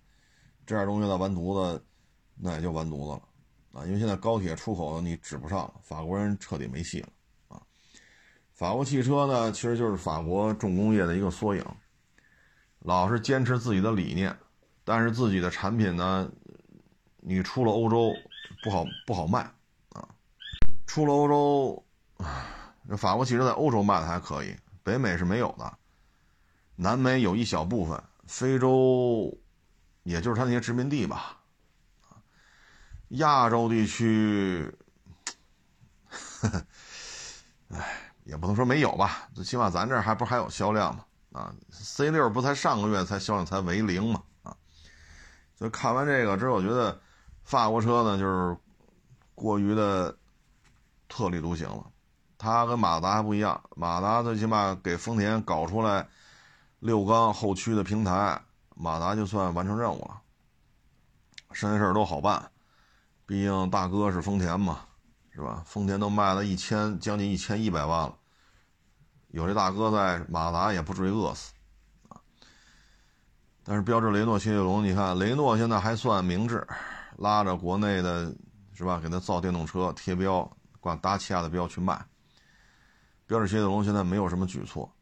[0.66, 1.84] 这点东西再完犊子，
[2.34, 3.22] 那也就完犊子了。
[3.74, 7.08] 啊，因为现在高铁出口你指不上，法国人彻底没戏了
[7.48, 7.60] 啊！
[8.52, 11.64] 法国汽车呢，其实就是法国重工业的一个缩影，
[12.78, 14.34] 老是坚持自己的理念，
[14.84, 16.30] 但是自己的产品呢，
[17.16, 18.16] 你出了欧洲
[18.62, 19.40] 不好不好卖
[19.88, 20.08] 啊！
[20.86, 21.84] 出了欧洲，
[22.88, 25.78] 这法国汽车在欧洲卖的还可以，北美是没有的，
[26.76, 29.36] 南美有一小部分，非洲
[30.04, 31.40] 也就是他那些殖民地吧。
[33.08, 34.76] 亚洲地区，
[37.70, 41.04] 哎，也不能说没有吧，最起码咱这还不还有销量嘛？
[41.32, 44.22] 啊，C 六不才上个月才销量才为零嘛？
[44.42, 44.56] 啊，
[45.56, 47.00] 所以看完这个之后，我觉得
[47.44, 48.56] 法国车呢就是
[49.34, 50.16] 过于的
[51.08, 51.90] 特立独行了。
[52.38, 56.08] 它跟马达还不一样，马达最起码给丰田搞出来
[56.80, 58.40] 六缸后驱的平台，
[58.74, 60.20] 马达就算完成任务了，
[61.52, 62.50] 剩下事儿都好办。
[63.26, 64.80] 毕竟大哥是丰田嘛，
[65.30, 65.62] 是吧？
[65.64, 68.14] 丰田都卖了一千将近一千一百万了，
[69.28, 71.54] 有这大哥在，马达也不至于饿死
[72.10, 72.20] 啊。
[73.62, 76.66] 但是标致雷诺、雪铁龙，你看雷诺现在还算明智，
[77.16, 78.30] 拉着国内的，
[78.74, 79.00] 是吧？
[79.00, 80.46] 给他造电动车贴标，
[80.78, 82.04] 挂达契亚的标去卖。
[83.26, 84.92] 标致雪铁龙现在没有什么举措，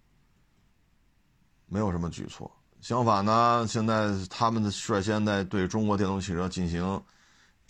[1.67, 2.49] 没有什么举措。
[2.81, 7.03] 相反呢，现在他们率先在对中国电动汽车进行。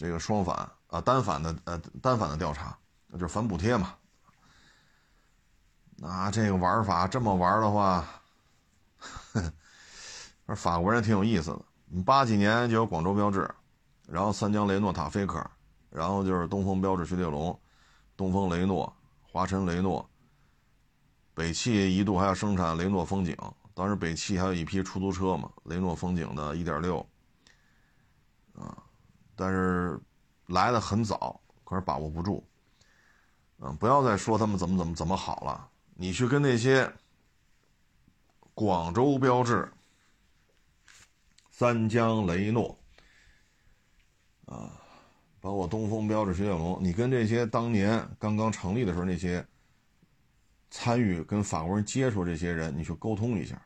[0.03, 3.95] 这个双反啊，单反的呃，单反的调查，那就是反补贴嘛。
[5.95, 8.05] 那这个玩法这么玩的话，
[10.45, 12.03] 说法国人挺有意思的。
[12.05, 13.49] 八几年就有广州标志，
[14.09, 15.41] 然后三江雷诺、塔菲克，
[15.89, 17.57] 然后就是东风标致、雪铁龙、
[18.17, 20.05] 东风雷诺、华晨雷诺。
[21.33, 23.37] 北汽一度还要生产雷诺风景，
[23.73, 27.07] 当时北汽还有一批出租车嘛，雷诺风景的1.6，
[28.59, 28.82] 啊。
[29.43, 29.99] 但是
[30.47, 32.47] 来的很早，可是把握不住。
[33.59, 35.69] 嗯，不要再说他们怎么怎么怎么好了。
[35.95, 36.89] 你去跟那些
[38.55, 39.69] 广州标志、
[41.51, 42.79] 三江雷诺
[44.47, 44.81] 啊，
[45.41, 49.45] 包括东风标致、雪铁龙，你跟这些当年刚刚成立的时候那些
[50.71, 53.61] 参与跟法国人接触这些人，你去沟通一下，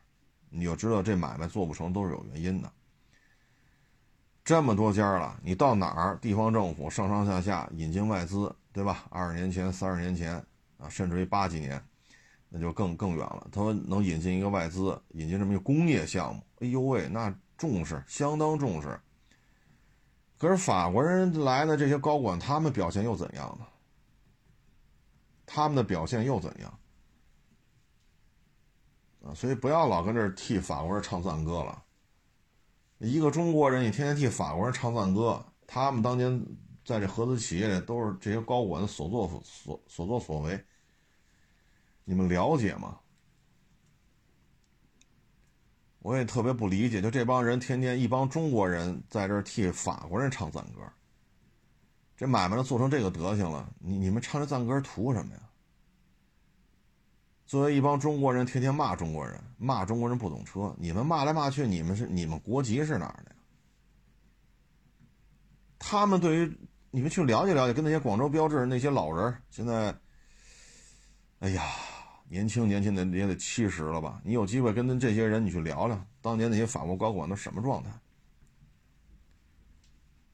[0.48, 2.72] 你就知道这买卖做不成都是有原因的。
[4.46, 6.16] 这么多家了，你到哪儿？
[6.18, 9.04] 地方政府上上下下引进外资，对吧？
[9.10, 10.34] 二十年前、三十年前
[10.78, 11.84] 啊，甚至于八几年，
[12.48, 13.48] 那就更更远了。
[13.50, 18.96] 他们能引进一个外资，引进这么一个工业项目，哎呦喂，那重视，相当重视。
[20.38, 23.66] 可是法国人来的这些高管，他们表现又怎样呢？
[25.44, 26.78] 他们的表现又怎样？
[29.24, 31.82] 啊，所以不要老跟这儿替法国人唱赞歌了。
[32.98, 36.42] 一个中国人，你天天替法国人唱赞歌，他们当年
[36.84, 40.64] 在这合资企业里都是这些高管的所作所所作所为，
[42.04, 42.98] 你们了解吗？
[45.98, 50.80] 我也特别不理解，就这帮人天天一帮中国人在这替法国人唱赞歌，
[52.16, 55.40] 这买卖都做成这个德行了，你你们唱这赞歌图什么呀？
[57.46, 60.74] 作为一帮中国人，天天骂中国人，骂中国人不懂车。
[60.78, 63.36] 你们骂来骂去，你们是你们国籍是哪儿的呀？
[65.78, 66.58] 他们对于
[66.90, 69.94] 你们去了解了解，跟那些广州标志那些老人，现在，
[71.38, 71.62] 哎呀，
[72.28, 74.20] 年轻年轻的也得七十了吧？
[74.24, 77.90] 你有机会跟这些人你去聊聊，当年那些法国高管都什么状态？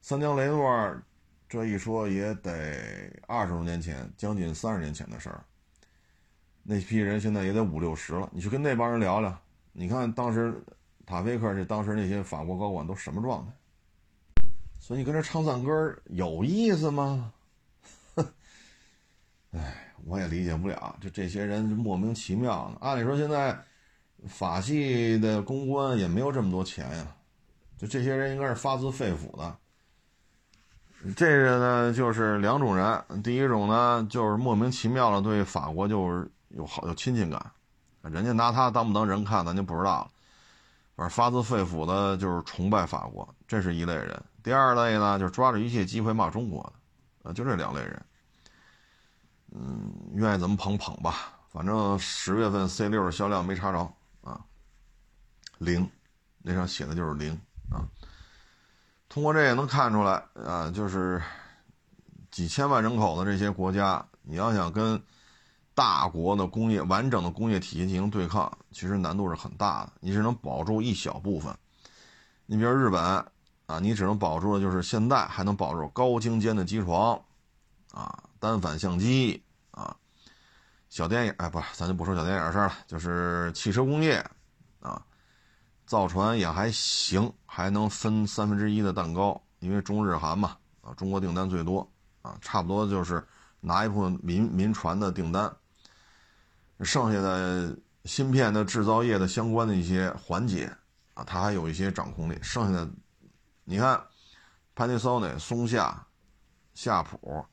[0.01, 1.01] 三江雷诺，
[1.47, 5.45] 这一说也得二十多年前，将近三十年前的事儿。
[6.65, 9.37] 那批人现在也得五六十了，你去跟那帮人聊聊，
[9.73, 10.63] 你看当时
[11.05, 13.51] 塔菲克这当时那些法国高管都什么状态？
[14.79, 17.33] 所以你跟这唱赞歌有意思吗？
[18.15, 18.25] 哼
[19.51, 22.87] 哎，我也理解不了，就这些人莫名其妙的。
[22.87, 23.61] 按理说现在
[24.25, 27.07] 法系的公关也没有这么多钱呀，
[27.77, 29.57] 就这些人应该是发自肺腑的。
[31.17, 36.31] 这个呢就是两种人，第一种呢就是莫名其妙的对法国就是。
[36.53, 37.51] 有好有亲近感，
[38.01, 40.11] 人家拿他当不当人看，咱就不知道了。
[40.95, 44.23] 反正发自肺腑的就是崇拜法国，这是一类人。
[44.43, 46.73] 第二类呢，就是抓着一切机会骂中国的，
[47.23, 48.05] 呃，就这两类人。
[49.55, 53.79] 嗯，愿意怎么捧捧吧，反正十月份 C 六的销量没查着
[54.21, 54.39] 啊，
[55.57, 55.89] 零，
[56.43, 57.33] 那上写的就是零
[57.71, 57.87] 啊。
[59.09, 61.21] 通过这也能看出来啊，就是
[62.29, 65.01] 几千万人口的这些国家，你要想跟
[65.75, 69.93] 大国的工业完整的工业体系进行对抗，其实难度是很大的。
[69.99, 71.55] 你只能保住一小部分，
[72.45, 73.01] 你比如日本
[73.65, 77.19] 啊，你只能保住的就是现在还能保住高精尖的机床
[77.91, 79.95] 啊，单反相机啊，
[80.89, 84.23] 小电影哎不，咱就不说小电影的事了，就是汽车工业
[84.79, 85.01] 啊。
[85.85, 91.87] 造船也还行，还能分三分之一的蛋糕，因为中日韩嘛，啊，中国订单最多，
[92.21, 93.23] 啊，差不多就是
[93.59, 95.53] 拿一部分民民船的订单，
[96.81, 100.65] 剩下的芯片的制造业的相关的一些环节，
[101.13, 102.37] 啊，它还有一些掌控力。
[102.41, 102.89] 剩下的，
[103.63, 104.01] 你看
[104.75, 106.07] ，Panasonic、松下、
[106.73, 107.45] 夏普，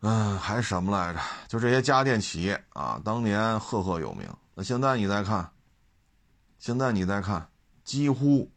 [0.00, 1.20] 嗯，还什么来着？
[1.48, 4.28] 就这些家电企业啊，当年赫赫有名。
[4.54, 5.50] 那现在你再看。
[6.58, 7.46] 现在你再看，
[7.84, 8.50] 几乎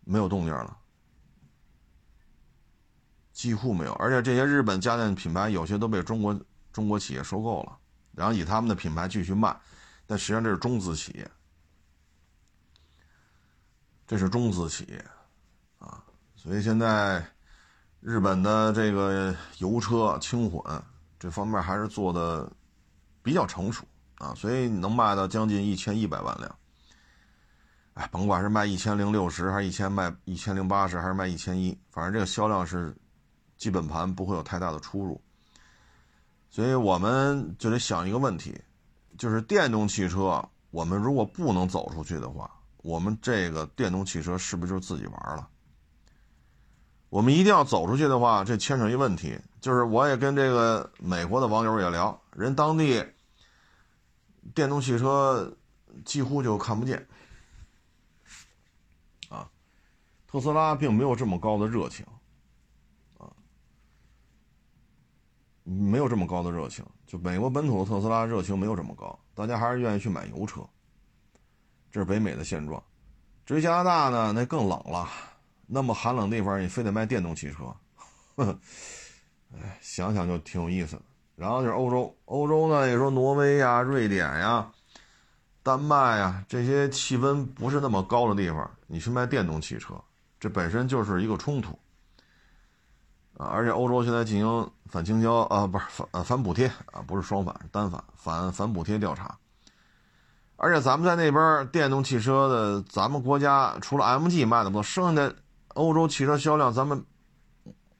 [0.00, 0.76] 没有动静了，
[3.32, 3.92] 几乎没有。
[3.94, 6.38] 而且这些日本家电品牌有些都被中国
[6.72, 7.78] 中国企业收购了，
[8.12, 9.56] 然后以他们的品牌继续卖，
[10.06, 11.30] 但实际上这是中资企业，
[14.06, 15.04] 这是中资企业
[15.78, 16.04] 啊。
[16.36, 17.24] 所以现在
[18.00, 20.62] 日本的这个油车轻混
[21.18, 22.50] 这方面还是做的
[23.22, 23.84] 比较成熟
[24.18, 26.58] 啊，所以能卖到将近一千一百万辆。
[27.94, 32.96] 哎，甭管是卖一千零六十，还是一千卖一千零八十，还是卖一千一，反正这个销量是
[33.56, 35.20] 基本盘不会有太大的出入。
[36.50, 38.60] 所以我们就得想一个问题，
[39.16, 45.48] 就是电动汽车，我们如果不能走出去的话，我们这个电动汽车是不是就自己玩了？
[47.10, 53.04] 我们一定要走出去的话，这牵扯一问题，就是我也跟这个美国的网友也聊，人当地
[54.54, 55.56] 电动汽车
[56.04, 57.06] 几乎就看不见。
[60.30, 62.04] 特斯拉并没有这么高的热情，
[65.70, 66.84] 没有这么高的热情。
[67.06, 70.60] 就美国本土的特斯拉热情没有这么高，大家还是愿意去买油车。
[71.90, 72.82] 这是北美的现状。
[73.46, 75.08] 至于加拿大呢，那更冷了，
[75.66, 77.74] 那么寒冷地方你非得卖电动汽车，
[79.54, 81.02] 哎，想想就挺有意思的。
[81.34, 84.70] 然后就是欧洲，欧洲呢，你说挪威呀、瑞典呀、
[85.62, 89.94] 丹麦呀这些气温不是那么高的地方，你去卖电动汽车。
[90.38, 91.78] 这本身就是一个冲突
[93.38, 93.46] 啊！
[93.46, 99.38] 而且欧洲现在进行反倾销啊，不是反呃反补贴啊，不是双反，单反反反补贴调查。
[100.56, 105.36] 而且咱们在那边电动汽车的，咱们国家除了 MG 卖的不多，剩下的
[105.74, 107.04] 欧洲汽车销量，咱们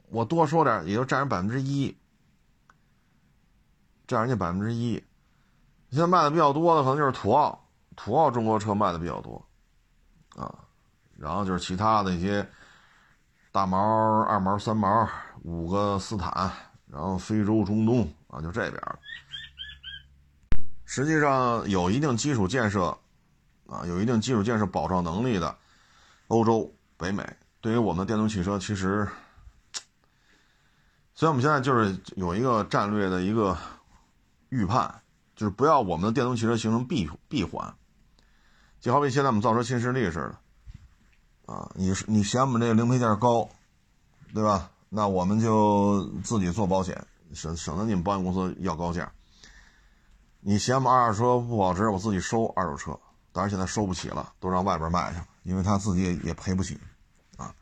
[0.08, 1.96] 我多说点，也就占人百分之一，
[4.08, 4.94] 占人家百分之一。
[5.90, 7.64] 现在卖的比较多的可能就是途奥，
[7.94, 9.40] 途奥中国车卖的比较多
[10.34, 10.52] 啊。
[11.16, 12.44] 然后就是其他的一些
[13.52, 15.08] 大毛、二毛、三毛，
[15.42, 16.52] 五个斯坦，
[16.86, 18.82] 然后非洲、中东啊，就这边。
[20.84, 22.96] 实际上有一定基础建设
[23.66, 25.54] 啊，有一定基础建设保障能力的
[26.28, 27.22] 欧洲、北美，
[27.60, 29.06] 对于我们的电动汽车，其实，
[31.14, 33.56] 所以我们现在就是有一个战略的一个
[34.48, 35.02] 预判，
[35.36, 37.74] 就是不要我们的电动汽车形成闭闭环，
[38.80, 40.38] 就好比现在我们造车新势力似的。
[41.52, 43.48] 啊，你你嫌我们这个零配件高，
[44.32, 44.70] 对吧？
[44.88, 49.10] 那我们就自己做保险，省省得你们保险公司要高价。
[50.40, 52.98] 你嫌我们二手车不保值，我自己收二手车，
[53.32, 56.78] 当然现在收不起了，都让外边卖去了，因为他自己也也赔不起。
[57.36, 57.54] 啊，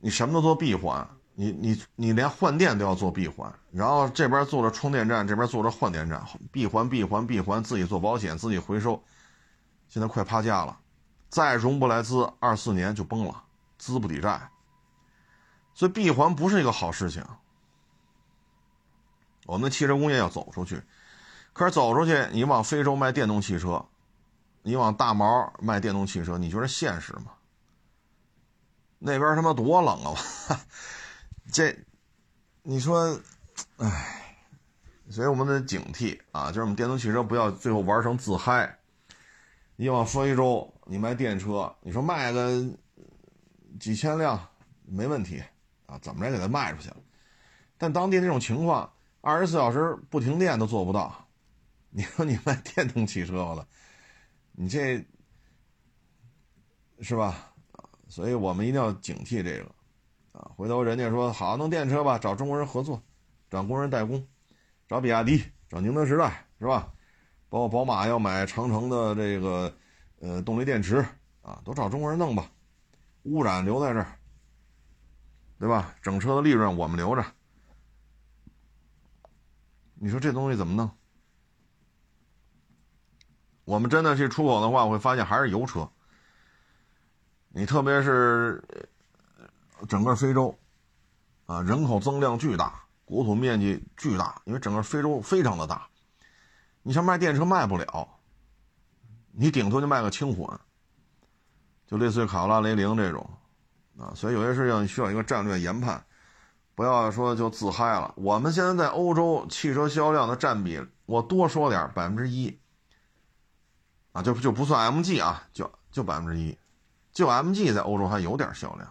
[0.00, 9.02] 你什么都做闭环，你你你连换电都要做闭环，然后这边做着充电站，这边做着换电站，闭环闭环闭环，自己做保险，自己回收，
[9.88, 10.78] 现在快趴架了。
[11.28, 13.42] 再融不来资，二四年就崩了，
[13.76, 14.50] 资不抵债，
[15.74, 17.24] 所以闭环不是一个好事情。
[19.46, 20.82] 我们的汽车工业要走出去，
[21.52, 23.84] 可是走出去，你往非洲卖电动汽车，
[24.62, 27.32] 你往大毛卖电动汽车，你觉得现实吗？
[28.98, 30.14] 那边他妈多冷啊！
[31.50, 31.76] 这，
[32.62, 33.18] 你说，
[33.78, 34.36] 唉，
[35.08, 38.78] 所以我们得警惕啊，就是我们电动汽车不要最后玩成自嗨。
[39.76, 42.62] 你往非洲，你卖电车，你说卖个
[43.80, 44.38] 几千辆
[44.84, 45.42] 没问题
[45.90, 46.96] 啊，怎么着给它卖出去了？
[47.76, 51.26] 但当地那种情况，二十四小时不停电都做不到。
[51.90, 53.66] 你说你卖电动汽车了，
[54.52, 55.04] 你这
[57.00, 57.52] 是吧？
[58.08, 59.64] 所以我们一定要警惕这个
[60.32, 60.52] 啊。
[60.54, 63.02] 回头人家说好弄电车吧，找中国人合作，
[63.50, 64.24] 找工人代工，
[64.86, 66.92] 找比亚迪，找宁德时代，是吧？
[67.48, 69.74] 包括宝马要买长城的这个
[70.20, 71.04] 呃动力电池
[71.42, 72.48] 啊，都找中国人弄吧，
[73.24, 74.19] 污染留在这儿，
[75.60, 75.94] 对吧？
[76.00, 77.22] 整车的利润我们留着。
[79.94, 80.90] 你说这东西怎么弄？
[83.66, 85.86] 我们真的去出口的话，我会发现还是油车。
[87.50, 88.64] 你特别是
[89.86, 90.58] 整个非洲，
[91.44, 95.86] 啊，人口增量巨大，国土面积巨大，因为整个非洲非常的大，
[96.82, 98.08] 你像卖电车卖不了，
[99.32, 100.58] 你顶多就卖个轻混，
[101.86, 103.28] 就类似于卡罗拉、雷凌这种，
[104.00, 106.02] 啊，所以有些事情需要一个战略研判，
[106.74, 108.12] 不要说就自嗨了。
[108.16, 112.58] 我们现在在欧洲汽车销量的占比，我多说点，百分之一，
[114.12, 116.56] 啊，就就不算 MG 啊，就就百分之一。
[117.12, 118.88] 就 MG 在欧洲还有点销量，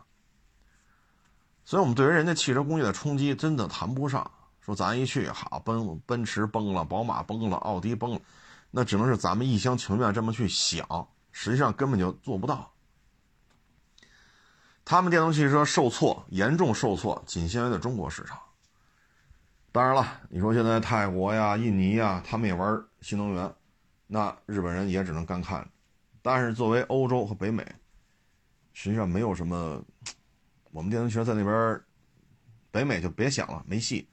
[1.64, 4.30] 所以我们对于人家汽车工业的冲击真的谈不上。
[4.60, 8.20] 说咱一去，好奔奔驰崩了，宝马崩了，奥迪崩了，
[8.70, 10.86] 那只能是咱们一厢情愿这么去想，
[11.32, 12.72] 实际上根本就做不到。
[14.90, 18.40] 他们电动汽车受挫严重受挫，仅限于在中国市场。
[19.72, 23.54] 当然了，你说现在泰国呀、印尼呀，他们也玩新能源，
[24.08, 25.70] 那日本人也只能干看。
[26.24, 27.64] 但是作为欧洲和北美，
[28.74, 29.80] 实际上没有什么，
[30.72, 31.80] 我们电动汽车在那边，
[32.72, 34.10] 北美就别想了，没戏。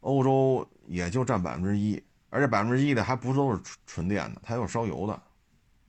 [0.00, 5.12] 欧洲也就占百分之一，而且百分之一的还不都是纯电的，它有烧油的，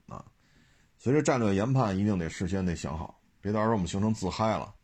[0.06, 0.24] 啊。
[0.96, 3.15] 所以这战略研判一定得事先得想好，
[3.46, 4.74] 别到时候我们形成自嗨了。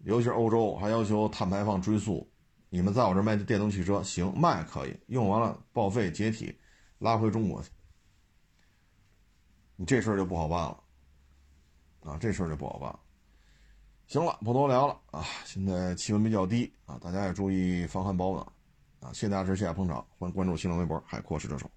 [0.00, 2.28] 尤其是欧洲还要求碳排放追溯，
[2.70, 6.58] 你们在我这卖的电动汽车行卖可以，用完了报废解体，
[6.98, 7.70] 拉回中国去，
[9.76, 10.82] 你这事儿就不好办了。
[12.00, 12.98] 啊，这事儿就不好办。
[14.08, 15.24] 行了，不多聊了啊。
[15.44, 18.44] 现在气温比较低啊，大家也注意防寒保暖
[18.98, 19.12] 啊。
[19.12, 21.70] 谢谢大家支持，谢谢捧场，欢迎关注新浪微博“海阔试车手”。